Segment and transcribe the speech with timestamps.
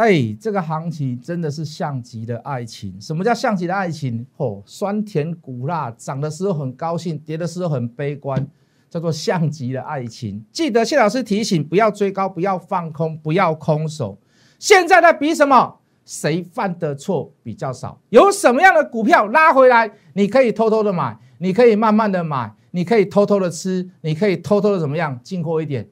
[0.00, 2.98] 哎，这个行情真的是像极了爱情。
[2.98, 4.26] 什么叫像极了爱情？
[4.38, 8.48] 哦，酸甜苦辣，涨的时候很高兴，跌的时候很悲观，
[8.88, 10.42] 叫做像极了爱情。
[10.50, 14.18] 记得谢老师提醒，不要追高，不要放空，不要空手。
[14.58, 15.76] 现在在比什么？
[16.06, 18.00] 谁犯的错比较少？
[18.08, 25.86] 有什么样的股票拉回来，你可以偷偷的买，你可以慢慢的买，你可以偷偷的吃，你可以偷偷的怎么样进货一点？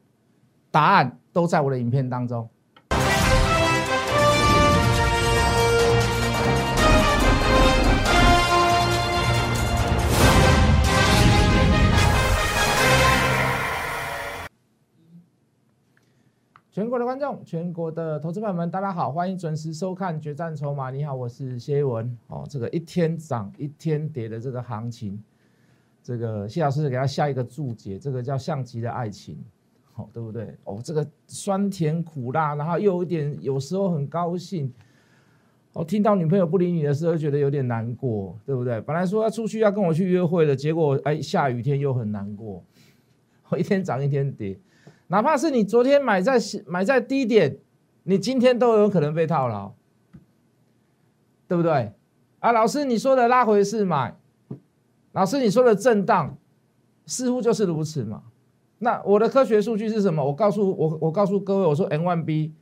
[0.70, 2.48] 答案都在我的影片当中。
[16.78, 20.90] 全国的观众，全国的投资朋友们，大家好，欢迎准时收看《决战筹码》。
[20.92, 22.16] 你好，我是谢文。
[22.28, 25.20] 哦，这个一天涨一天跌的这个行情，
[26.04, 29.36] 这个谢老师给他下一个注解，这个叫像极的爱情，
[29.92, 30.54] 好，对不对？
[30.62, 34.72] 哦，这个酸甜苦辣，然后又有一点，有时候很高兴。
[35.72, 38.80] 哦，听到女朋友不理你的时候，觉得有点难过，对不对？
[38.82, 42.62] 本来说要出去要跟我去约会的，结果哎，下雨天又很难过。
[43.58, 44.56] 一天涨一天跌。
[45.08, 47.58] 哪怕是你昨天买在买在低点，
[48.04, 49.72] 你今天都有可能被套牢，
[51.46, 51.92] 对不对？
[52.40, 54.16] 啊，老师你说的拉回是买，
[55.12, 56.36] 老师你说的震荡，
[57.06, 58.22] 似乎就是如此嘛？
[58.78, 60.24] 那我的科学数据是什么？
[60.24, 62.52] 我告诉我我告诉各位，我说 N one B，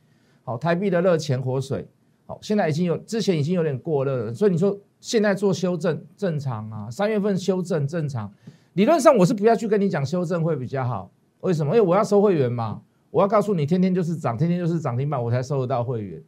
[0.43, 1.87] 好，台币的热钱活水，
[2.25, 6.89] 好，现在已经有之前已经有点过热了，所以你说现在做修正正常啊？
[6.89, 8.33] 三月份修正正常，
[8.73, 11.11] 理论上我是不要去跟你讲修正会比较好。
[11.47, 11.73] 为什么？
[11.73, 16.21] 因为我要收会员嘛，我要告诉你，天天就是涨，天天就是涨停板，我才收得到会员。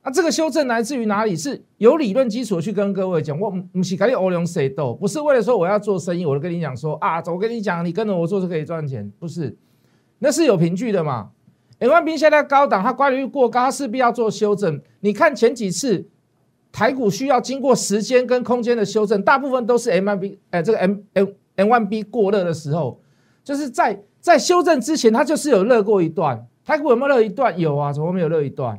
[0.00, 1.36] 啊，这个修正来自于哪里？
[1.36, 3.38] 是有理论基础去跟各位讲。
[3.38, 9.56] 我不是跟你欧龙谁斗，不是为了说我要做生意，我就跟你讲说啊，我跟你讲，你跟着我做是可以赚钱，不是？
[10.18, 11.30] 那是有凭据的嘛。
[11.78, 14.80] M 万兵现在高档，它管理率过高，它势必要做修正。
[14.98, 16.04] 你看前几次
[16.72, 23.00] 台股需要经过时间跟空间的修正，大部分都是 M 万 B，哎，这个 M M M 万 B 过热的时候，
[23.44, 24.02] 就是在。
[24.22, 26.46] 在修正之前，它就是有热过一段。
[26.64, 27.58] 台股有没有热一段？
[27.58, 28.78] 有啊，怎么没有热一段？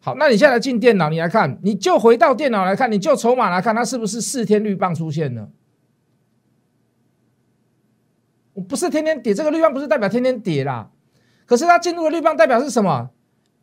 [0.00, 5.48] 好，那你现在进电脑，你来看，你就回到电脑来看，你就筹码来看，它是不是四天绿棒出现了？
[8.54, 10.90] 我不是天天跌，这个绿棒不是代表天天跌啦。
[11.46, 13.10] 可是它进入的绿棒代表是什么？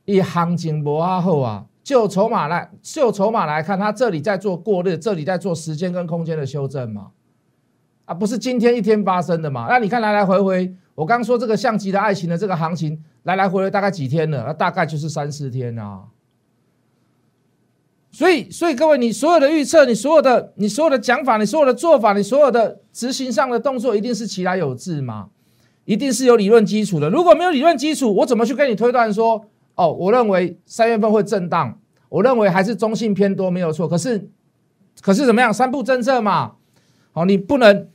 [0.05, 7.11] 以行情磨啊后啊，就筹码来，就筹码来看，它这里在做过热，这里在做时间跟空间的修正嘛？
[8.05, 9.67] 啊，不是今天一天发生的嘛？
[9.67, 10.73] 那你看来来回回。
[10.95, 14.45] 我刚刚说这个像极的爱情的这个行情来来回回大概几天了？
[14.47, 16.05] 那大概就是三四天啊。
[18.11, 25.27] 所以，所以各位，你所有的预测，你所有的，你所有的讲法，你所有的做法，你所有的执行上的动作，一定是其来有致吗？
[25.83, 27.09] 一定是有理论基础的。
[27.09, 29.45] 如果没有理论基础，我怎么去跟你推断说，
[29.75, 31.77] 哦，我认为三月份会震荡，
[32.07, 33.85] 我认为还是中性偏多没有错。
[33.85, 34.29] 可是，
[35.01, 35.53] 可是怎么样？
[35.53, 36.53] 三步政策嘛，
[37.11, 37.89] 好，你不能。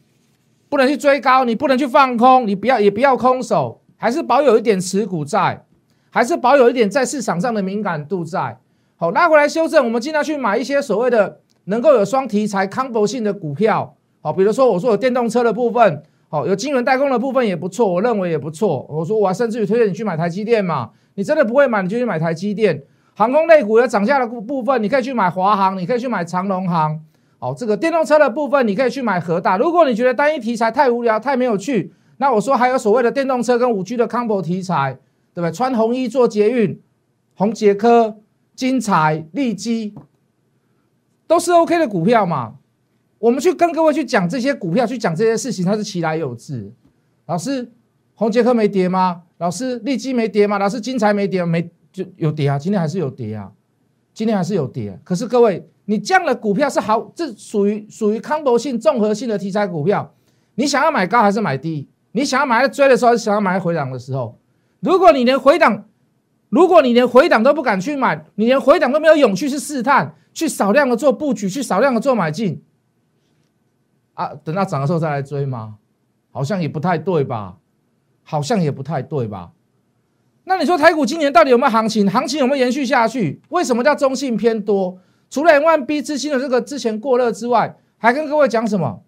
[0.70, 5.64] 不能去追高，你不能去放空，你不要也不要空手，还是保有一点持股在，
[6.10, 8.56] 还是保有一点在市场上的敏感度在。
[8.96, 13.96] 好，拉回来修正，我们尽量去买一些所谓的能够有双题材、康博性的股票。
[14.20, 18.86] 好，比如说我说有电动车的部分，好，有金融代工的部分也不错，我认为也不错。
[18.88, 22.80] 我说我甚至于推荐你去买台积电嘛，你真的不会买，你就去买台积电。
[23.14, 27.00] 航空类股有涨价的部部分，你可以去买华航，你可以去买长龙航。
[27.40, 29.56] 哦，这个电动车的部分你可以去买和大。
[29.56, 34.98] 如果你觉得单一题材太无聊、太没有趣，那我说还有所谓的电动车跟五 G 的 combo 题材，
[35.34, 35.50] 对不对？
[35.50, 36.78] 穿红衣做捷运，
[37.34, 38.18] 红杰科、
[38.54, 39.94] 金彩、利基
[41.26, 42.56] 都是 OK 的股票嘛。
[43.18, 46.72] 我们去跟各位去讲这些股票，去讲这些事情，它是其来有致。
[47.26, 47.72] 老师，
[48.14, 49.22] 红杰科没跌吗？
[49.38, 50.58] 老师，利基没跌吗？
[50.58, 52.58] 老师，金彩没跌没就有跌啊？
[52.58, 53.50] 今天还是有跌啊？
[54.14, 54.98] 今天还是有跌。
[55.04, 55.68] 可是各位。
[55.86, 60.14] 你这样的股票是好，这属于属于康博性综合性的题材股票。
[60.54, 61.88] 你想要买高还是买低？
[62.12, 64.38] 你想要买在追的时候，还是想要买在回档的时候？
[64.78, 65.88] 如果你连回档，
[66.48, 72.62] 如果你连回档都不敢去买，你连回档都没有勇气去试探，去少量的做布局，去少量的做买进，
[74.14, 75.78] 啊，等到涨的时候再来追吗？
[76.30, 77.56] 好像也不太对吧？
[78.22, 79.50] 好像也不太对吧？
[80.44, 82.10] 那你说台股今年到底有没有行情？
[82.10, 83.40] 行情有没有延续下去？
[83.50, 84.98] 为什么叫中性偏多？
[85.28, 89.02] 除了 M1B 资金的这个之前过热之外，还跟各位讲什么？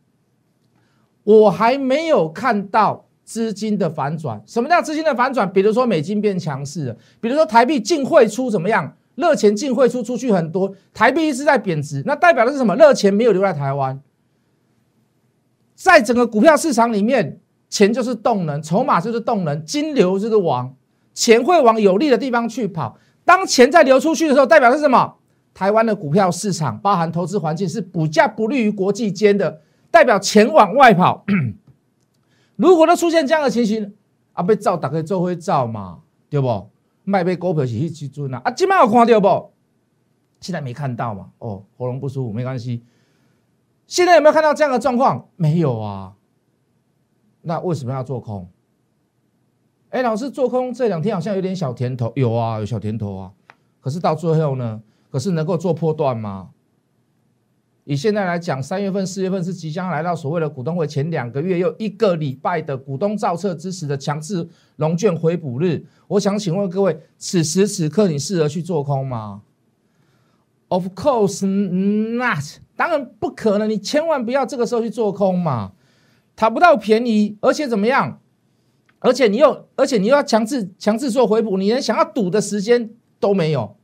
[1.24, 4.42] 我还没有看到资金的反转。
[4.46, 5.52] 什么叫资金的反转？
[5.52, 8.96] 比如说美金变强势了，比如说台币净汇出怎么样？
[9.14, 12.74] 热钱净汇出出去很多，台币一直在贬值，那代表的是什么？
[12.76, 14.00] 热钱没有留在台湾。
[15.74, 20.74] 在整个股票市场里面，钱就是动能，筹码就是动能，金流就是王，
[21.14, 22.98] 钱会往有利的地方去跑。
[23.24, 25.16] 当钱在流出去的时候，代表是什么？
[25.54, 29.60] 台湾的股票市场，包含投资环境是股价不利于国际间的，
[29.90, 31.24] 代表钱往外跑。
[32.56, 33.94] 如果都出现这样的情形，
[34.32, 36.00] 啊，被照打开做会照嘛，
[36.30, 36.70] 对不？
[37.04, 39.52] 卖被股票是去去准啊，啊，今晚有看到不？
[40.40, 41.30] 现在没看到嘛？
[41.38, 42.82] 哦，喉咙不舒服没关系。
[43.86, 45.28] 现在有没有看到这样的状况？
[45.36, 46.14] 没有啊。
[47.42, 48.48] 那为什么要做空？
[49.92, 53.30] 哎，老师做空这两天好像有点小甜头，有啊，有小甜头啊。
[53.78, 54.80] 可是到最后呢？
[55.10, 56.48] 可是能够做破断吗？
[57.84, 65.84] 以现在来讲，三月份、四月份是即将来到所谓的股东会前两个月又一个礼拜的股东造册支持的强制龙卷回补日。
[66.08, 69.42] 我想请问各位，此时此刻你适合去做空吗
[70.68, 73.68] ？Of course not，当然不可能。
[73.68, 75.72] 你千万不要这个时候去做空嘛，
[76.34, 78.20] 讨不到便宜，而且怎么样？
[79.02, 83.76] 而且你又，而且你又要强制强制做回补，你连想要赌的时间都没有。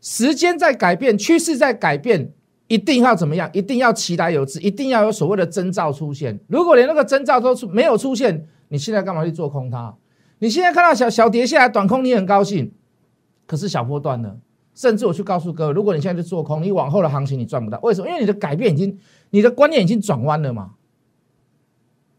[0.00, 2.32] 时间在改变，趋势在改变，
[2.66, 3.48] 一定要怎么样？
[3.52, 6.38] 一定要期待有之，一定要有所谓的征兆出现。
[6.48, 9.94] 如果连那个征兆都出没有出现，你现在干嘛去做空它？
[10.40, 12.72] 你现在看到小小跌下来短空，你很高兴，
[13.46, 14.36] 可是小波段呢？
[14.74, 17.78] 甚至我去告诉各位，如果你现在去做空，你往后的行情你赚不到。
[17.82, 18.08] 为什么？
[18.08, 18.96] 因为你的改变已经，
[19.30, 20.74] 你的观念已经转弯了嘛？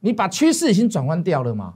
[0.01, 1.75] 你把趋势已经转弯掉了嘛？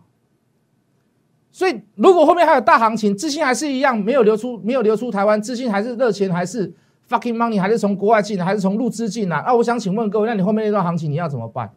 [1.55, 6.67] 所以，如果后面还有大行情，资金还是一样没有流出，没有流出台湾，资金还是热钱，还是
[7.07, 9.37] fucking money，还是从国外进来，还是从入资进来？
[9.37, 11.71] 啊，我想请问各位，那你后面那段行情你要怎么办？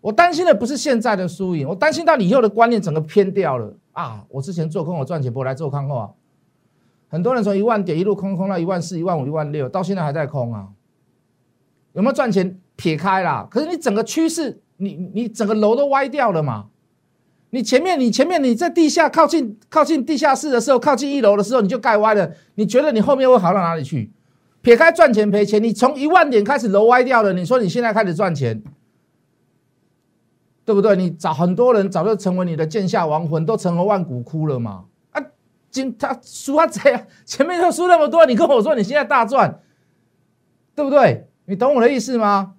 [0.00, 4.24] 我担心的不是现在的输赢，我担心到你以后的观念整个偏掉了啊！
[4.28, 6.10] 我之前做空我赚钱，不来做空后啊，
[7.08, 10.68] 很多人从一万点一路空空到一万四、一万五、一万六，到现在还在空啊，
[11.94, 12.60] 有没有赚钱？
[12.76, 16.66] 撇开啦，可是你整个趋势，你你整个楼都歪掉了嘛？
[17.50, 22.30] 你前面，你前面你在地下靠近靠近地下室的时候，靠近一楼的时候，你就盖歪了。
[22.56, 24.12] 你觉得你后面会好到哪里去？
[24.60, 27.32] 撇开赚钱赔钱，你从一万点开始楼歪掉了。
[27.32, 28.62] 你说你现在开始赚钱，
[30.66, 30.94] 对不对？
[30.94, 34.84] 你早很多人早就成为你的剑下亡魂，都成了万骨枯了嘛？
[35.12, 35.22] 啊，
[35.70, 39.60] 今他输啊这样，前面就输那么多，你跟我说你现在大赚，
[40.74, 41.28] 对不对？
[41.46, 42.56] 你懂我的意思吗？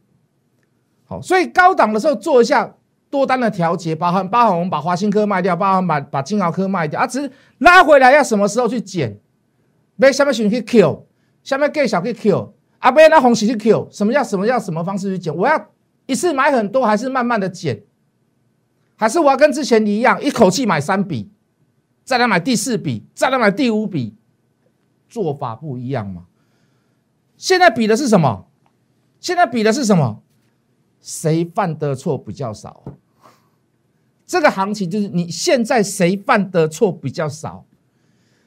[1.05, 2.75] 好，所以高档的时候做一下。
[3.09, 9.19] 多单的调节，包含包含我们把华兴科卖掉，包含把把金豪科卖掉啊，只是拉回来要什么时候去减？
[9.97, 11.07] 被下面选去 Q，
[11.43, 15.35] 下面 G 小去 Q，啊，被那红喜去 Q，什么叫什么叫什么方式去减？
[15.35, 15.69] 我要
[16.05, 17.83] 一次买很多，还是慢慢的减？
[18.95, 21.31] 还是我要跟之前一样，一口气买三笔，
[22.03, 24.15] 再来买第四笔，再来买第五笔？
[25.09, 26.25] 做法不一样嘛？
[27.35, 28.47] 现在比的是什么？
[29.19, 30.21] 现在比的是什么？
[31.01, 32.83] 谁犯的错比较少？
[34.25, 37.65] 这个行情就是你现在谁犯的错比较少？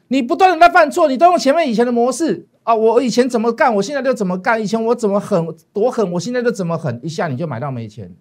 [0.08, 8.14] 你不断的在犯错，你都用前面以前的模式啊，我以前怎么干，我现在就怎么干；以前我怎么狠多狠，我现在就怎么狠，一下你就买到没钱。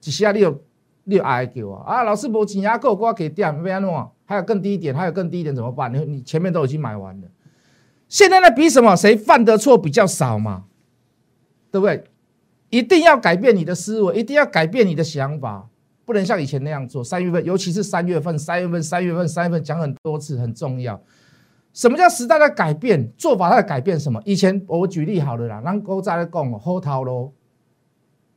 [0.00, 0.62] 几下你有
[1.04, 2.02] 你有挨给我啊？
[2.02, 4.10] 老师不钱压够，我给掉，没安弄。
[4.26, 5.92] 还有更低一点，还有更低一点怎么办？
[5.92, 7.28] 你你前面都已经买完了，
[8.08, 8.94] 现在在比什么？
[8.94, 10.64] 谁犯的错比较少嘛？
[11.70, 12.04] 对不对？
[12.70, 15.68] 一定要改变你的思维，一定要改变你的想法，
[16.04, 17.04] 不能像以前那样做。
[17.04, 21.00] 三月份，尤其是三月份，三月份，三月份，三月份讲很多次，很重要。
[21.72, 23.12] 什么叫时代的改变？
[23.16, 24.20] 做法在改变什么？
[24.24, 27.32] 以前我举例好了啦，让哥再来讲好投咯，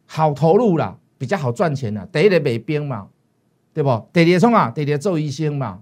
[0.06, 2.08] 好投入啦，比较好赚钱啦。
[2.12, 3.08] 第一个卖冰嘛，
[3.74, 3.90] 对不？
[4.14, 5.80] 第二个创啊，第二个做医生嘛，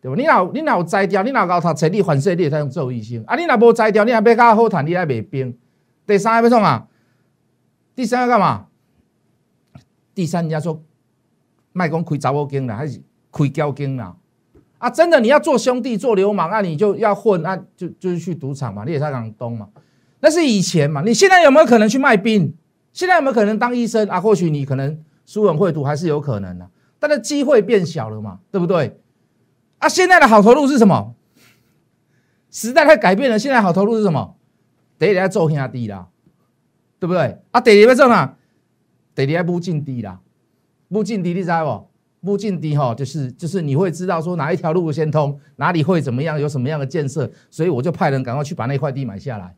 [0.00, 0.16] 对不？
[0.16, 3.24] 你若你若有摘掉，你若搞读册，你反射你才用做医生。
[3.26, 5.56] 啊，你若无摘掉，你还要较好谈，你来卖冰。
[6.06, 6.86] 第三个要创啊？
[7.94, 8.66] 第三要干嘛？
[10.14, 10.82] 第三人家说
[11.72, 13.00] 卖公开杂货经了，还是
[13.32, 14.16] 开交经了？
[14.78, 19.68] 啊，真的你要做兄弟做流氓，那你就要混，那就就是去赌场嘛，你也在港东嘛。
[20.20, 22.54] 那是以前嘛，你现在有没有可能去卖兵？
[22.92, 24.20] 现在有没有可能当医生啊？
[24.20, 29.00] 或许你可能书文会读还是有可能的，但是机会变小了嘛，对不对？
[29.78, 31.14] 啊，现在的好投入是什么？
[32.50, 34.36] 时代在改变了，现在好投入是什么？
[34.98, 36.08] 得要做兄弟啦。
[37.04, 37.36] 对不对？
[37.50, 38.34] 啊，第二要做哪？
[39.14, 40.18] 第二要不进低啦，
[40.88, 41.86] 不进低你知不？
[42.24, 49.54] 不进低哈，就是就是你会知道说哪一条路先通，哪里会怎么样，有什么样的建设，所以我就派人赶快去把那块地买下来。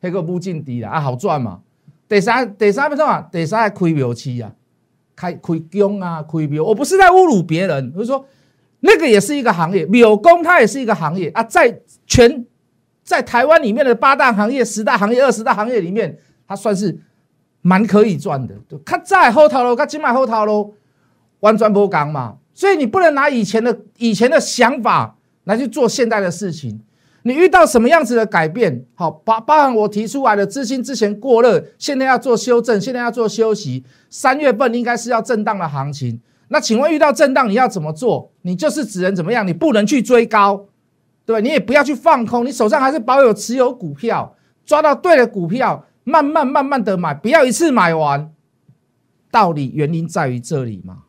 [0.00, 1.60] 那个不进低啦，啊，好赚嘛。
[2.08, 3.28] 第三第三要做啊？
[3.30, 4.52] 第三开庙期啊，
[5.14, 6.64] 开开工啊，开庙。
[6.64, 8.26] 我不是在侮辱别人，我是说
[8.80, 12.44] 那个也是一个行业，庙工它也是一个行业啊，在全
[13.04, 16.18] 在台湾里面的八大行业、十大行业、二十大行业里面。
[16.48, 16.98] 它算是
[17.60, 20.72] 蛮可以赚的，看在后头喽，看金买后头喽，
[21.40, 22.38] 完全不刚嘛。
[22.54, 26.80] 所以你不能拿以前的以前的想法来去做现在的事情。
[27.22, 28.84] 你遇到什么样子的改变？
[28.94, 33.84] 好，包包含我提出来的资金之前过热，现在要做修正，现在要做休息。
[34.08, 36.20] 三月份应该是要震荡的行情。
[36.48, 38.32] 那请问遇到震荡你要怎么做？
[38.42, 39.46] 你就是只能怎么样？
[39.46, 40.66] 你不能去追高，
[41.26, 41.40] 对吧？
[41.40, 48.32] 你也不要去放空，你手上还是保有持有股票，抓到对的股票，慢慢慢慢的买，不要一次买完。
[49.30, 51.04] 道理原因在于这里嘛？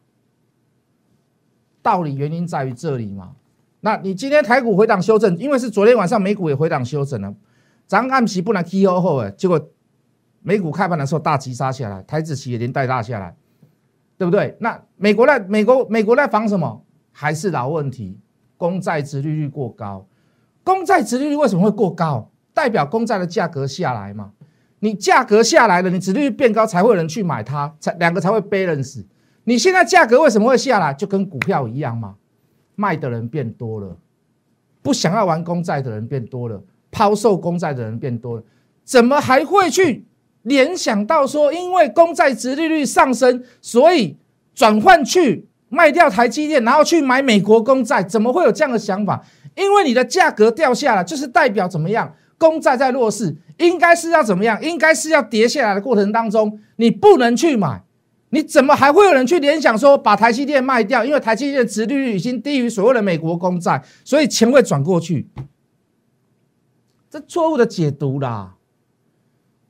[1.81, 3.35] 道理原因在于这里嘛？
[3.81, 7.33] 那你今天台股回档修正，因为是昨天晚上美股也回档修正了，
[7.87, 9.69] 早上暗期不能 K O 后哎，结果
[10.41, 13.35] 美股开盘的时候大急杀下来，台子期也连带大下来。
[14.17, 14.57] 对不对？
[14.59, 16.83] 那美国在美国美国在防什么？
[17.13, 18.19] 还是老问题，
[18.57, 20.05] 公债殖利率过高。
[20.61, 22.29] 公债殖利率为什么会过高？
[22.53, 24.33] 代表公债的价格下来嘛？
[24.79, 29.05] 你价格下来了，你殖利率变高，才会有人去买它，才两个才会背人死。
[29.43, 30.93] 你现在价格为什么会下来？
[30.93, 32.15] 就跟股票一样嘛，
[32.75, 33.97] 卖的人变多了，
[34.81, 38.43] 不想要玩公债的人变多了，抛售公债的人变多了，
[38.83, 40.05] 怎么还会去？
[40.43, 44.15] 联想到说，因为公债殖利率上升，所以
[44.55, 49.21] 转换去卖掉台积电，然后去买美国公债，怎么会有这样的想法？
[49.55, 52.15] 因为你的价格掉下来，就是代表怎么样？
[52.37, 54.61] 公债在弱势，应该是要怎么样？
[54.61, 57.83] 应该是要跌下来的过程当中，你不能去买，
[58.31, 61.05] 你怎么还会有人去联想说把台积电卖掉？
[61.05, 65.29] 因为台积电的殖利率已经低于所谓的美国公债，所以钱会转过去，
[67.09, 68.55] 这错误的解读啦。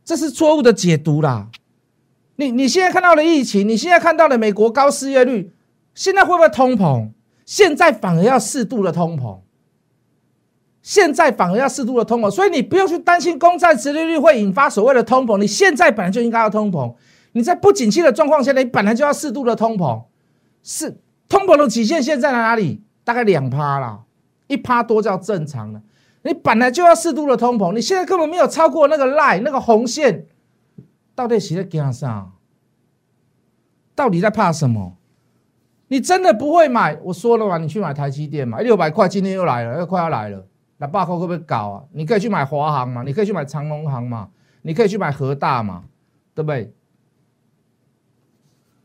[0.05, 1.50] 这是错误的解读啦！
[2.38, 5.51] 你你现在看到的疫情，你现在看到的美国高失业率，
[5.93, 7.12] 现在会不会通膨？
[7.46, 9.39] 现在反而要适度的通膨，
[10.89, 15.38] 现在反而要适度的通膨，所以你不用去担心公债殖利率会引发所谓的通膨。
[15.38, 16.96] 你现在本来就应该要通膨，
[17.34, 20.05] 你在不景气的状况下，你本来就要适度的通膨。
[20.63, 22.81] 是通膨的极限现在在哪里？
[23.03, 24.00] 大概两趴啦，
[24.48, 25.79] 一趴多叫正常的。
[26.24, 30.25] 你本来就要适度的通膨，你现在根本没有超过那个 line 那个红线，
[31.13, 32.31] 到底谁在干上？
[33.93, 34.98] 到底在怕什么？
[35.89, 36.98] 你真的不会买？
[37.03, 40.48] 我说了嘛，你去买台积电嘛，六百块今天又来了，又快要来了，
[40.79, 41.83] 那八块会不会搞啊？
[41.91, 44.29] 你可以去买华航嘛，你可以去买长隆航嘛，
[44.63, 45.83] 你可以去买和大嘛，
[46.33, 46.74] 对不对？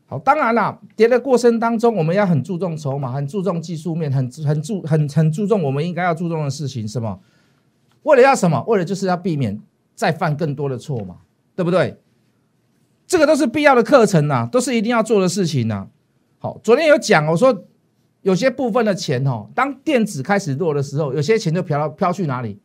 [0.07, 7.19] 好，当然了，跌的过程当中，我们要很注重筹码，很注重技术面，很很注很很注重我们应该要注重的事情，什么？
[8.03, 8.63] 为了要什么？
[8.67, 9.59] 为了就是要避免
[9.95, 11.17] 再犯更多的错嘛，
[11.55, 11.99] 对不对？
[13.07, 15.87] 这个都是必要的课程呐，都是一定要做的事情呐。
[16.39, 17.63] 好，昨天有讲，我说
[18.25, 22.57] 有些部分的钱哦，当电子开始弱的时候，有些钱就飘到飘去哪里？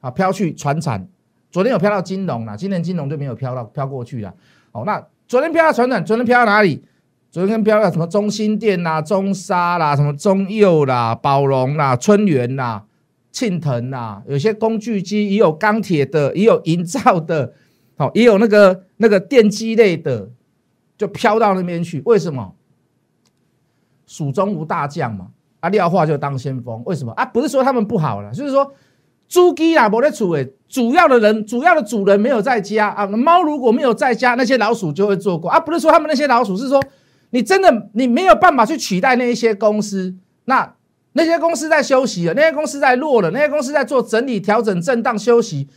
[0.00, 1.08] 啊，飘去船产。
[1.50, 4.32] 昨天有飘到金融了，今天金融就没有飘到飘过去了。
[4.70, 5.04] 好，那。
[5.26, 6.82] 昨天飘到船长，昨天飘到哪里？
[7.30, 12.84] 昨天飘到什么中心店啦、中沙啦、什么中佑啦、宝龙啦、春源啦、
[13.30, 17.52] 庆腾啦，有些工具机也有钢铁的，也有营造的，
[17.96, 20.30] 好，也有那个那个电机类的，
[20.96, 22.00] 就飘到那边去。
[22.06, 22.54] 为什么？
[24.08, 25.28] 蜀中无大将嘛，
[25.60, 26.82] 啊，廖化就当先锋。
[26.84, 27.24] 为什么啊？
[27.24, 28.72] 不是说他们不好了，就是说。
[29.28, 33.06] 猪鸡啊，没在处诶，主要的人，主要的主人没有在家啊。
[33.06, 35.60] 猫如果没有在家，那些老鼠就会做过啊。
[35.60, 36.82] 不是说他们那些老鼠，是说
[37.28, 40.14] 你真的你没有办法去取代那一些公司。
[40.46, 40.74] 那
[41.12, 45.68] 那些公司在休息了，那些公司在落了，那些公司在做整理、调整、震荡、休息，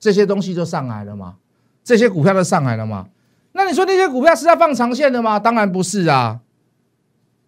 [0.00, 1.34] 这些东西就上来了嘛？
[1.82, 3.08] 这些股票都上来了嘛？
[3.52, 5.38] 那你说那些股票是要放长线的吗？
[5.38, 6.40] 当然不是啊，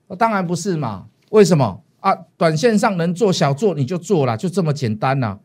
[0.09, 1.07] 那当然不是嘛？
[1.31, 2.17] 为什么啊？
[2.37, 5.39] 短线上能做小做你就做了，就这么简单呐。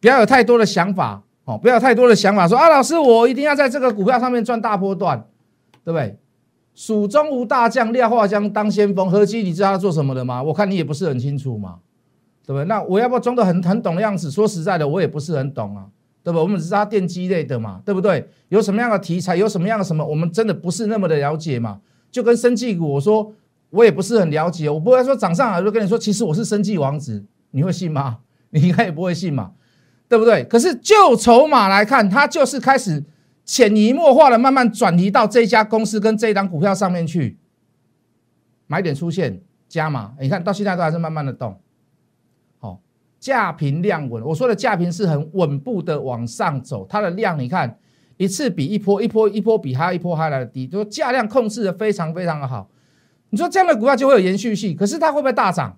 [0.00, 5.24] 不要有太多的想法哦，不要有太多的想法，说啊，老师，我一定要在这个股票上面赚大波段，
[5.84, 6.18] 对不对？
[6.74, 9.10] 蜀中无大将，廖化将当先锋。
[9.10, 10.42] 何基，你知道他做什么的吗？
[10.42, 11.76] 我看你也不是很清楚嘛，
[12.46, 12.64] 对不对？
[12.64, 14.30] 那我要不要装的很很懂的样子？
[14.30, 15.84] 说实在的，我也不是很懂啊，
[16.22, 16.38] 对不？
[16.38, 18.26] 我们只是他电机类的嘛，对不对？
[18.48, 21.80] 有什么样的题材，有什么样的什么，我们真的不是那么的了解嘛。
[22.10, 23.32] 就跟生技股，我说
[23.70, 28.18] 我也不是很了解，我不会说涨上来就跟你说，其实我是生计王子，你会信吗？
[28.50, 29.52] 你应该也不会信嘛。
[30.08, 30.42] 对不对？
[30.42, 33.04] 可是就筹码来看，它就是开始
[33.44, 37.38] 潜移默化的慢慢转移到这家公司跟这一档股票上面去，
[38.66, 41.60] 买点出现加码，你看到现在都还是慢慢的动，
[42.58, 42.80] 好，
[43.20, 44.20] 价平量稳。
[44.24, 47.78] 我说的价平是很稳步的往上走，它的量你看
[48.16, 52.68] 一次比一波一波一波比还一波还来的低，就价量控制的非常非常的好。
[53.30, 55.76] 你说这样的股票就会有延续性，可是它会不会大涨？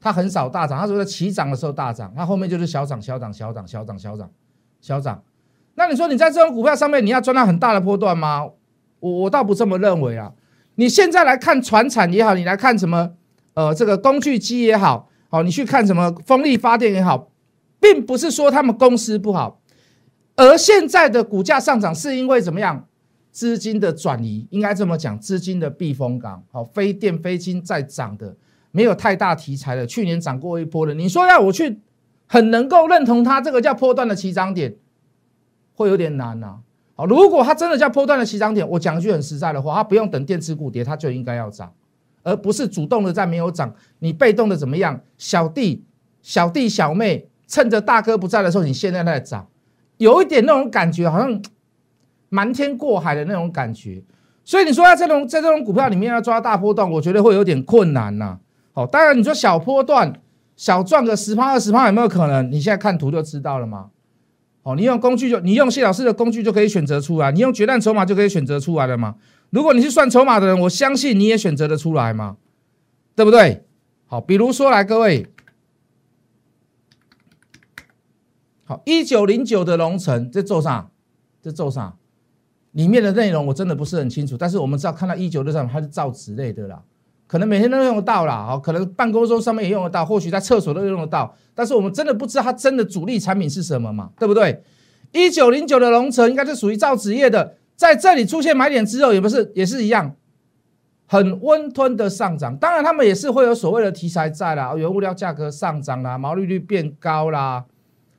[0.00, 4.30] 它很少大涨，它只在起涨的时候大涨，它后面就是小涨、小涨、小涨、小涨、小涨、
[4.80, 5.22] 小涨。
[5.74, 8.44] 那你说你在这种股票上面，你要赚到很大的波段吗？
[9.00, 10.32] 我我倒不这么认为啊。
[10.74, 13.12] 你现在来看船产也好，你来看什么
[13.54, 17.30] 呃这个工具机也好，好，你去看什么风力发电也好，
[17.78, 19.60] 并不是说他们公司不好，
[20.34, 22.86] 而现在的股价上涨是因为怎么样？
[23.32, 26.44] 资金的转移，应该这么讲，资金的避风港。
[26.52, 28.36] 好，非电非金在涨的，
[28.70, 31.80] 没有太大题材的，去年涨过一波的，你说要我去
[32.26, 34.76] 很能够认同它这个叫波段的起涨点，
[35.74, 36.60] 会有点难呐。
[36.94, 41.72] 好，如果它真的叫波段的起涨点，我讲一句很实在的话，它不用等电池股跌，它就应该要涨。
[42.22, 45.00] 而不是主动的在没有涨，你被动的怎么样？
[45.18, 45.84] 小弟、
[46.20, 49.48] 小弟、小妹，趁着大哥不在的时候，你现在在涨，
[49.96, 51.42] 有一点那种感觉，好像
[52.32, 54.02] 瞒天过海的那种感觉。
[54.42, 58.38] 所以你说在这种在这种股票里面要抓大波段，我觉得会有点困难呐。
[58.72, 60.20] 好，当然你说小波段
[60.56, 62.50] 小赚个十趴二十趴有没有可能？
[62.50, 63.90] 你现在看图就知道了吗？
[64.62, 69.16] 哦，你用工具就你用谢老师的工具就可以选择出来，你用决战筹码就可以选择出来了吗？
[69.50, 72.38] 如果你是算筹码的人，我相信你也选择的出来嘛，
[73.14, 73.66] 对不对？
[74.06, 75.26] 好，比如说来各位，
[78.64, 80.90] 好，一九零九的龙城在做啥？
[81.40, 81.96] 在做啥？
[82.72, 86.82] 里面的内容我真的不是很清楚，但是我们知道看到一九六三它是造纸类的啦，
[87.26, 94.62] 可能每天都用得到啦，好，可能办公桌上面也用得到，或许在厕所都用得到，但是我们真的不知道它真的主力产品是什么嘛，对不对？
[95.12, 97.54] 一九零九的龙城应该是属于造纸业的。
[97.74, 100.14] 在这里出现买点之后，也不是也是一样，
[101.06, 102.56] 很温吞的上涨。
[102.56, 107.64] 当然，他们也是会有所谓的题材在啦，原物料价格上涨啦，毛利率变高啦，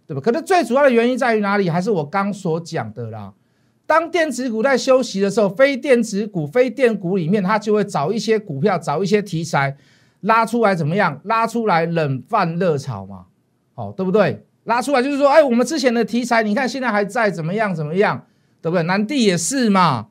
[0.05, 0.21] 对吧？
[0.21, 1.69] 可是最主要的原因在于哪里？
[1.69, 3.33] 还是我刚所讲的啦。
[3.85, 9.75] 当电子股在休息的时候，非电子股、非电股里面，它就会找一些股票，找一些题材
[10.21, 11.19] 拉出来，怎么样？
[11.25, 13.25] 拉出来冷饭热炒嘛，
[13.73, 14.45] 好，对不对？
[14.63, 17.75] 拉出来就是说，哎，我们之前的题材，你看现在还在，怎么样？
[17.75, 18.25] 怎么样？
[18.61, 18.83] 对不对？
[18.83, 20.07] 南地也是嘛，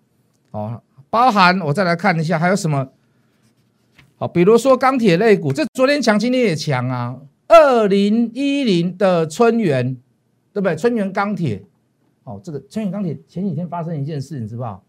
[0.50, 2.88] 哦，包含我再来看一下还有什么，
[4.18, 7.16] 好，比如说钢铁类股，这昨天强，今天也强啊。
[7.48, 9.94] 二零一零的春源，
[10.52, 10.76] 对不对？
[10.76, 11.62] 春源钢铁，
[12.24, 14.82] 哦，这个春源钢铁前几天发生一件事，你知不知道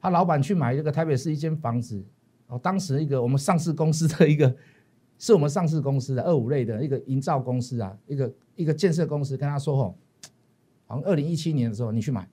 [0.00, 2.04] 他老板去买这个台北市一间房子，
[2.48, 4.52] 哦，当时一个我们上市公司的一个，
[5.18, 9.96] 是我们上市公司的二五类的一个营造公司啊，一个一个建设公司跟他说，吼，
[10.86, 12.28] 好像二零一七年的时候你去买。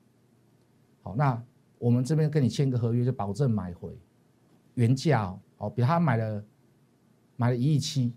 [1.01, 1.41] 好，那
[1.77, 3.95] 我们这边跟你签个合约，就保证买回
[4.73, 6.43] 原价哦，比他买了
[7.35, 8.11] 买了一亿七，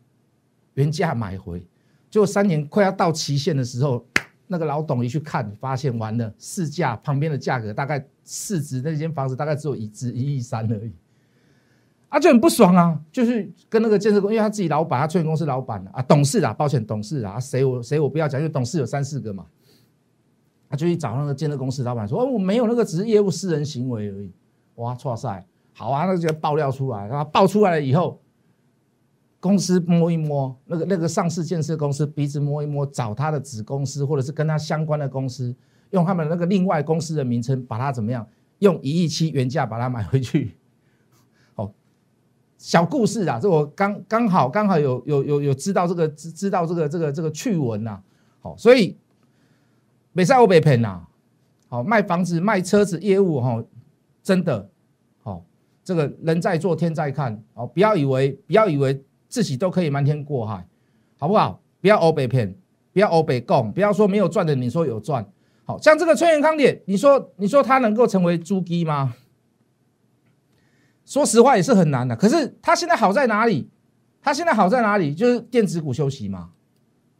[0.74, 1.64] 原价买回，
[2.10, 4.04] 就三年快要到期限的时候，
[4.46, 10.92] 那个老董一去看，发现完了市价旁边的价格大概市值那间房子大概只有一只一亿三而已，
[12.08, 19.46] 啊就很不爽啊，就是跟那个建设公，因为他自己老板，他创业公司老板啊，董事啊，抱歉董事啊，谁我谁我不要讲，因为董事有三四个嘛。
[20.68, 24.32] 他就去找那个建设公司老板说：“哦，我没有那个，只是业务私人行为而已。”
[24.76, 27.06] 哇，错赛，好啊，那就爆料出来。
[27.08, 28.18] 然后爆出来了以后，
[29.42, 35.52] 公司摸一摸，那个那个上市建设公司鼻子摸一摸，找他的子公司或者是跟他相关的公司，
[35.90, 38.24] 用他们那个另外公司的名称把它怎么样？
[38.60, 40.56] 用一亿七原价把它买回去。
[41.56, 41.72] 哦，
[42.56, 48.00] 小故事啊，这我刚刚好刚好有有有有知道这个知知道这个这个这个趣闻呐。
[48.40, 48.96] 好，所以。
[50.14, 51.00] 北赛欧北平呐，
[51.68, 53.64] 好卖房子卖车子业务哈，
[54.22, 54.68] 真的
[55.22, 55.42] 好，
[55.82, 59.02] 这个人在做天在看，哦，不要以为不要以为
[59.32, 60.66] 自己都可以瞒天过海，
[61.16, 61.62] 好不好？
[61.80, 62.54] 不要欧北骗，
[62.92, 65.26] 不要欧北供，不要说没有赚的，你说有赚，
[65.64, 69.14] 好像这个春元康点，你说你说它能够成为猪鸡吗？
[71.06, 73.70] 说实话也是很难的，可是它现在好在哪里？
[74.20, 75.14] 它现在好在哪里？
[75.14, 76.50] 就是电子股休息嘛。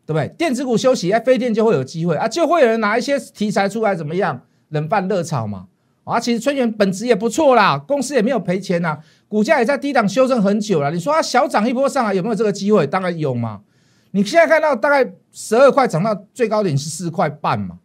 [0.05, 0.29] 对不对？
[0.37, 4.43] 电子股休息，哎，飞电就会有机会啊，就会有人拿一些题材出来，怎么样？
[4.71, 5.69] 冷饭热炒嘛。
[6.03, 8.99] 啊，其实春元本质也不错啦，公司也没有赔钱呐，
[9.33, 10.91] 股价也在低档修正很久了。
[10.91, 12.87] 你说它小涨一波上来，有没有这个机会？
[12.87, 13.63] 当然有嘛。
[14.11, 17.79] 你现在看到大概十二块涨到最高点是四块半嘛，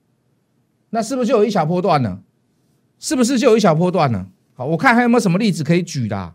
[0.90, 2.20] 那是不是就有一小波段呢？
[3.00, 4.28] 是不是就有一小波段呢？
[4.56, 6.34] 好，我看还有没有什么例子可以举的。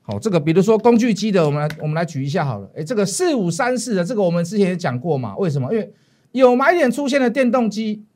[0.00, 2.70] 好，这个比如说工具机的，我们来我们来举一下好了。
[2.74, 5.36] 哎，这个四五三四的这个我们之前也讲过嘛？
[5.36, 5.70] 为什么？
[5.70, 5.92] 因为
[6.32, 8.06] 有买点出现的电动机，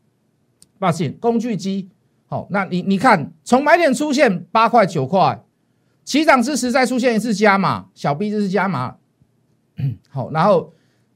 [0.79, 1.90] 抱歉，工具机。
[2.29, 5.42] 好，那你你看，从买点出现八块九块，
[6.11, 8.96] 起涨之时再出现一次加码，小 B 就是加码。
[10.11, 10.73] 好，然后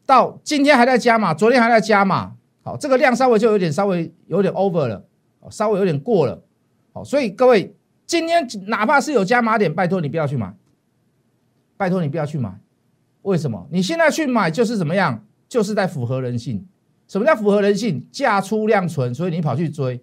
[0.07, 2.37] 到今天还在加码，昨天还在加码。
[2.63, 5.05] 好，这个量稍微就有点稍微有点 over 了，
[5.51, 6.41] 稍微有点过了。
[6.93, 7.75] 好，所以各位
[8.07, 10.55] 今天哪怕是有加码点，拜托你不要去买。
[11.77, 12.57] 拜托你不要去买，
[13.23, 13.67] 为什么？
[13.73, 15.25] 你现在去买就是怎么样？
[15.49, 16.65] 就是在符合人性。
[17.09, 18.07] 什么叫符合人性？
[18.13, 20.01] 价出量存，所以你跑去追，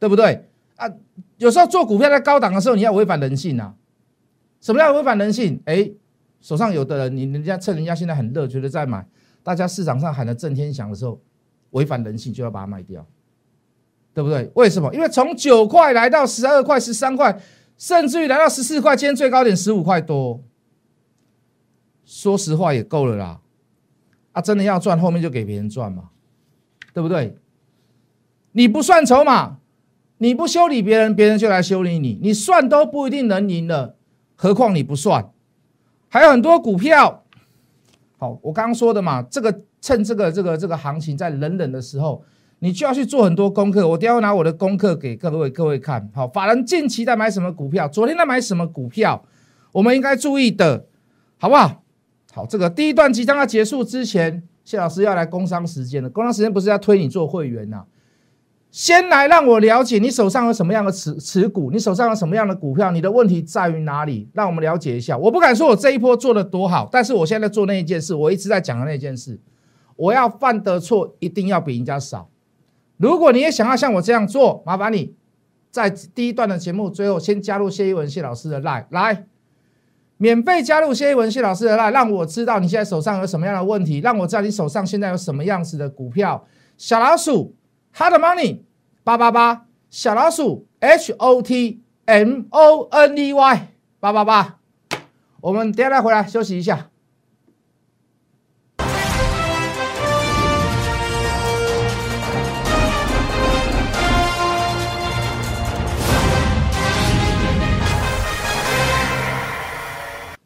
[0.00, 0.48] 对不对？
[0.74, 0.90] 啊，
[1.36, 3.72] 有时候做股票在高档的时候，你要违反人性啊。
[4.62, 5.60] 什么叫违反人性？
[5.66, 5.90] 哎，
[6.40, 9.04] 手上有的人，你人家趁人家现在很热，觉得在买，
[9.42, 11.20] 大家市场上喊的震天响的时候，
[11.72, 13.04] 违反人性就要把它卖掉，
[14.14, 14.50] 对不对？
[14.54, 14.94] 为什么？
[14.94, 17.38] 因为从九块来到十二块、十三块，
[17.76, 20.40] 甚至于来到十四块，今天最高点十五块多。
[22.04, 23.40] 说实话也够了啦，
[24.32, 26.10] 啊，真的要赚，后面就给别人赚嘛，
[26.94, 27.36] 对不对？
[28.52, 29.58] 你不算筹码，
[30.18, 33.96] 你不修理别人，别人就来修理你，你算都不一定能赢了，
[34.42, 35.30] 何况你不算？
[36.08, 37.22] 还有很多股票，
[38.18, 42.24] 好，我刚刚说的嘛，这个趁这个这个这个行情在冷冷的时候，
[42.58, 43.86] 你就要去做很多功课。
[43.86, 46.10] 我等下拿我的功课给各位各位看。
[46.12, 47.86] 好，法人近期在买什么股票？
[47.86, 49.24] 昨天在买什么股票？
[49.70, 50.86] 我们应该注意的，
[51.38, 51.84] 好不好？
[52.32, 56.10] 好，这个第一段即将要结束之前，谢老师要来工商时间了。
[56.10, 57.84] 工商时间不是要推你做会员呐？
[58.72, 64.26] 先来让我了解你手上有什么样的持持股，你手上有什么样的股票，你的问题在于哪里？
[64.32, 65.16] 让我们了解一下。
[65.18, 69.38] 我不敢说我这一波做的多好，但是我现在做那一件事，我一直在讲的那件事，
[69.94, 72.30] 我要犯的错一定要比人家少。
[72.96, 75.14] 如果你也想要像我这样做，麻烦你
[75.70, 79.26] 在第一段的节目最后先加入谢一文谢老师的 line 来，
[80.16, 86.46] 免费加入谢一文谢老师的 line，让我知道你现在手上有什么样的问题，让我知道你手上现在有什么样子的股票，
[86.78, 87.54] 小老鼠。
[87.94, 88.60] Hard Money
[89.04, 93.68] 八八八小老鼠 H O T M O N E Y
[94.00, 94.58] 八八八，
[95.40, 96.88] 我们接下来回来休息一下。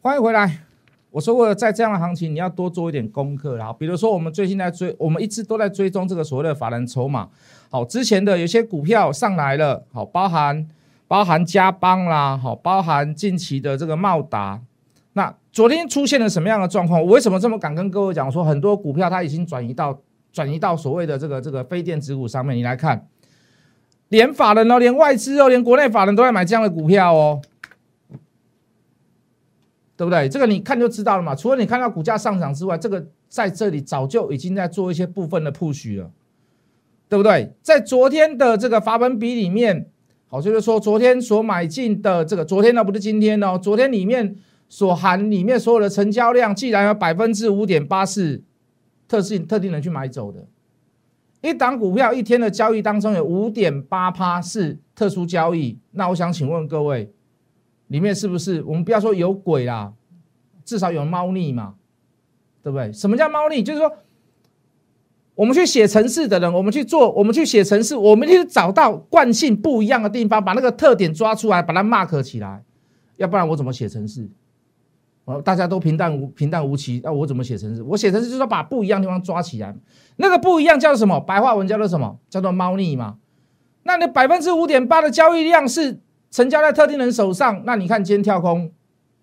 [0.01, 0.66] 欢迎回来。
[1.09, 3.73] 我说过，在这样的行情，你要多做一点功课然后。
[3.73, 7.29] 比如说，我们最近在追，我们一直都在追踪这个所谓的法人筹码。
[7.69, 10.67] 好，之前的有些股票上来了，好，包含
[11.07, 14.61] 包含嘉邦啦，好，包含近期的这个茂达。
[15.13, 17.01] 那昨天出现了什么样的状况？
[17.01, 18.31] 我为什么这么敢跟各位讲？
[18.31, 19.97] 说很多股票它已经转移到
[20.31, 22.55] 转移到所谓的这个这个非电子股上面。
[22.55, 23.07] 你来看，
[24.09, 27.41] 连法人哦，连外资哦，连国内法人都在买这样的股票哦。
[29.97, 30.29] 对不对？
[30.29, 31.33] 这个你看就知道了嘛。
[31.33, 36.11] 除了你看到股价上涨之外，这个在这里早就已经在做一些部分的铺许了，
[37.09, 37.51] 对不对？
[37.63, 39.89] 在昨天的这个罚本比里面，
[40.27, 44.35] 好，就是说昨天所买进的这个，昨天呢不是今天哦，昨天里面
[44.69, 48.43] 所含里面所有的成交量，既然有百分之五点八是
[49.07, 50.45] 特性特定人去买走的，
[51.41, 57.11] 一档股票一天的交易当中有五点八趴是特殊交易，那我想请问各位。
[57.87, 59.93] 里面是不是我们不要说有鬼啦，
[60.65, 61.75] 至少有猫腻嘛，
[62.61, 62.91] 对不对？
[62.91, 63.63] 什么叫猫腻？
[63.63, 63.91] 就是说，
[65.35, 72.63] 我们去写城市的人，我们去做，我们去写城市，我们去找到惯性不一样的地方，把那个特点抓出来，把它 mark 起来。
[73.15, 74.29] 要不然我怎么写城市？
[75.23, 77.81] 我大家都平淡无平淡无奇，那我怎么写城市？
[77.83, 79.73] 我写城市就是说把不一样的地方抓起来，
[80.17, 81.19] 那个不一样叫做什么？
[81.21, 82.19] 白话文叫做什么？
[82.29, 83.17] 叫做猫腻嘛。
[83.83, 86.01] 那你百分之五点八的交易量是？
[86.29, 88.71] 成交在特定人手上，那你看今天跳空，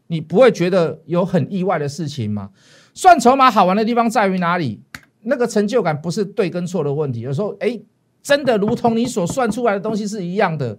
[0.07, 2.51] 你不会觉得有很意外的事情吗？
[2.95, 4.81] 算筹码好玩的地方在于哪里？
[5.23, 7.81] 那个成就感不是对跟错的问题，有时候哎，
[8.23, 10.79] 真的如同你所算出来的东西是一样的。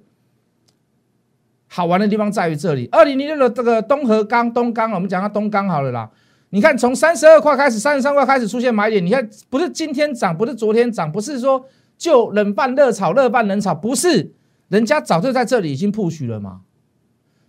[1.67, 2.87] 好玩的地方在于这里。
[2.91, 6.09] 二零零六的这个东河钢东钢，我们讲下东钢好了啦。
[6.51, 11.65] 你看从三十二块开始，三十三块开始出现买点，你看不是今天涨，不是昨天涨，不是说
[11.97, 14.31] 就冷饭热炒，热饭冷炒，不是。
[14.69, 16.61] 人家早就在这里已经铺许了嘛，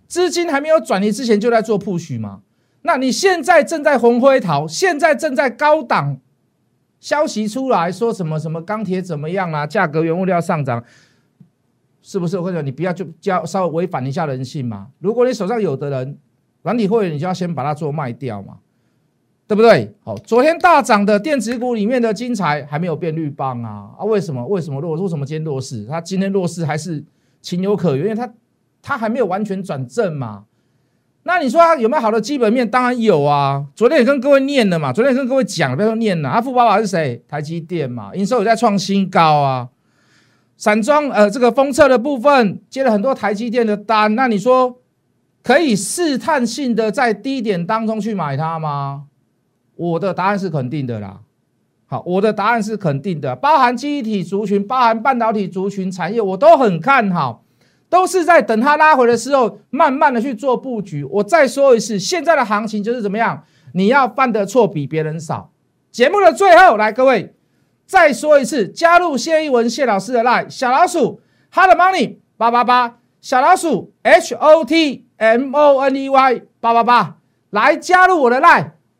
[0.07, 2.43] 资金还没有转移之前就在做铺许嘛。
[2.83, 6.19] 那你现在正在红灰桃，现在正在高档，
[7.01, 9.67] 消息出来说什么什么钢铁怎么样啊？
[9.67, 10.85] 价格原物料上涨，
[12.01, 12.41] 是不是？
[12.41, 14.89] 或者你不要就叫稍微违反一下人性嘛？
[15.01, 16.19] 如果你手上有的人
[16.63, 18.59] 软体会员，你就要先把它做卖掉嘛。
[19.49, 19.95] 对不对？
[20.03, 24.05] 好，昨天大涨的电子股里面的金财还没有变绿棒啊啊！
[24.05, 24.45] 为什么？
[24.47, 25.01] 为什么弱？
[25.01, 25.87] 为什么今天弱势？
[25.89, 27.05] 它今天弱势还是
[27.41, 28.29] 情有可原，因为它
[28.83, 30.45] 它还没有完全转正嘛。
[31.23, 32.69] 那你说它有没有好的基本面？
[32.69, 33.65] 当然有啊！
[33.75, 36.29] 昨天也跟各位念了嘛，昨天也跟各位讲，不要说念了。
[36.29, 37.23] 啊，富爸爸是谁？
[37.29, 39.69] 台积电嘛，营收有在创新高啊。
[40.57, 44.81] 散装呃，这个封测的部分接了很多台积电的单，那你说
[45.43, 49.05] 可以试探性的在低点当中去买它吗？
[49.77, 51.21] 我的答案是肯定的啦，
[51.87, 57.45] 好，我的答案是肯定的，包含记忆体族群、包含半导体族群产业，我都很看好，
[57.89, 61.05] 都是在等它拉回的时候，慢慢的去做布局。
[61.05, 63.45] 我再说一次，现在的行情就是怎么样？
[63.75, 65.53] 你要犯的错比别人少。
[65.93, 67.35] 节目的最后，来各位
[67.85, 71.21] 再说一次，加入谢一文谢老师的 line 小老鼠
[71.53, 77.17] hard money 八八八，小老鼠 h o t m o n e y 八八八。
[77.51, 78.73] 来加入我的 line